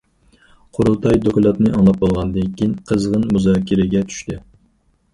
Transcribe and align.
قۇرۇلتاي 0.77 1.19
دوكلاتىنى 1.25 1.75
ئاڭلاپ 1.75 2.01
بولغاندىن 2.05 2.51
كىيىن 2.57 2.75
قىزغىن 2.93 3.31
مۇزاكىرىگە 3.37 4.07
چۈشتى. 4.11 4.43